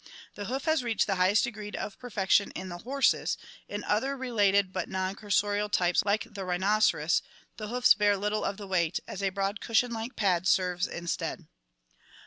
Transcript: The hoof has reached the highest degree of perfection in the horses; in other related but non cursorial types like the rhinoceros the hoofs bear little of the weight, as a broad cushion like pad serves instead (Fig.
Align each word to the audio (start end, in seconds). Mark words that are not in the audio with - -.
The 0.33 0.45
hoof 0.45 0.65
has 0.65 0.83
reached 0.83 1.05
the 1.05 1.13
highest 1.17 1.43
degree 1.43 1.69
of 1.73 1.99
perfection 1.99 2.49
in 2.55 2.69
the 2.69 2.79
horses; 2.79 3.37
in 3.67 3.83
other 3.83 4.17
related 4.17 4.73
but 4.73 4.89
non 4.89 5.13
cursorial 5.15 5.69
types 5.69 6.03
like 6.03 6.23
the 6.23 6.43
rhinoceros 6.43 7.21
the 7.57 7.67
hoofs 7.67 7.93
bear 7.93 8.17
little 8.17 8.43
of 8.43 8.57
the 8.57 8.65
weight, 8.65 8.99
as 9.07 9.21
a 9.21 9.29
broad 9.29 9.61
cushion 9.61 9.91
like 9.91 10.15
pad 10.15 10.47
serves 10.47 10.87
instead 10.87 11.41
(Fig. 11.41 11.47